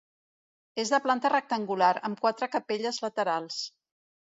[0.83, 3.65] És de planta rectangular, amb quatre capelles laterals.